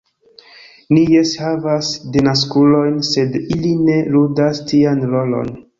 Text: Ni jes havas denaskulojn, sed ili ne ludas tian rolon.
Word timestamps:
Ni 0.95 1.03
jes 1.15 1.33
havas 1.43 1.91
denaskulojn, 2.17 2.99
sed 3.13 3.39
ili 3.45 3.79
ne 3.87 4.03
ludas 4.19 4.69
tian 4.75 5.11
rolon. 5.17 5.59